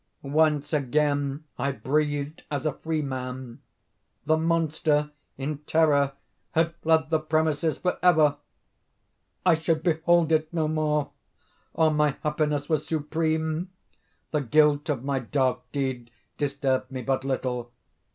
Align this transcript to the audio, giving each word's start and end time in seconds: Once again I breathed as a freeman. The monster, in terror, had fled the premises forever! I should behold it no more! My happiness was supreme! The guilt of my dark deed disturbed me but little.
Once 0.23 0.73
again 0.73 1.43
I 1.59 1.71
breathed 1.71 2.41
as 2.49 2.65
a 2.65 2.73
freeman. 2.73 3.61
The 4.25 4.35
monster, 4.35 5.11
in 5.37 5.59
terror, 5.67 6.13
had 6.53 6.73
fled 6.81 7.11
the 7.11 7.19
premises 7.19 7.77
forever! 7.77 8.37
I 9.45 9.53
should 9.53 9.83
behold 9.83 10.31
it 10.31 10.51
no 10.51 10.67
more! 10.67 11.11
My 11.77 12.17
happiness 12.23 12.67
was 12.67 12.87
supreme! 12.87 13.69
The 14.31 14.41
guilt 14.41 14.89
of 14.89 15.03
my 15.03 15.19
dark 15.19 15.71
deed 15.71 16.09
disturbed 16.35 16.89
me 16.89 17.03
but 17.03 17.23
little. 17.23 17.71